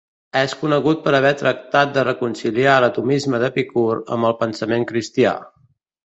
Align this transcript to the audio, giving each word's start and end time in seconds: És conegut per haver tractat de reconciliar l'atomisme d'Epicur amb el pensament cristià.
És 0.39 0.53
conegut 0.59 1.01
per 1.07 1.11
haver 1.17 1.31
tractat 1.41 1.91
de 1.97 2.05
reconciliar 2.07 2.77
l'atomisme 2.85 3.41
d'Epicur 3.43 3.91
amb 4.17 4.31
el 4.31 4.33
pensament 4.39 4.87
cristià. 4.93 5.35